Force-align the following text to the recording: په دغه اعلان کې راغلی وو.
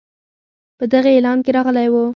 په 0.77 0.85
دغه 0.93 1.09
اعلان 1.13 1.37
کې 1.45 1.51
راغلی 1.57 1.87
وو. 1.89 2.03